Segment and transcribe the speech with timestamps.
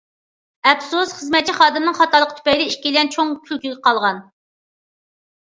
[0.69, 4.25] ئەپسۇس خىزمەتچى خادىمنىڭ خاتالىقى تۈپەيلى ئىككىيلەن چوڭ كۈلكىگە قالغان.